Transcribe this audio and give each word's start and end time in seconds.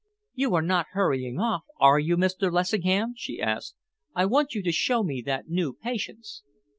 "You 0.33 0.55
are 0.55 0.63
not 0.63 0.87
hurrying 0.93 1.37
off, 1.39 1.61
are 1.79 1.99
you, 1.99 2.17
Mr. 2.17 2.51
Lessingham?" 2.51 3.13
she 3.15 3.39
asked. 3.39 3.75
"I 4.15 4.25
want 4.25 4.55
you 4.55 4.63
to 4.63 4.71
show 4.71 5.03
me 5.03 5.21
that 5.21 5.47
new 5.47 5.73
Patience." 5.75 6.41